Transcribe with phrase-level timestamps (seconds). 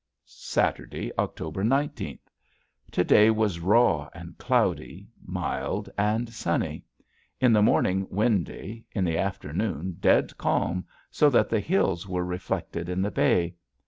[0.25, 2.27] Saturday, October nineteenth.
[2.91, 6.83] To day was raw and cloudy, mild and sunny;
[7.39, 12.89] in the morning windy, in the afternoon dead calm so that the hills were reflected
[12.89, 13.53] in the bay.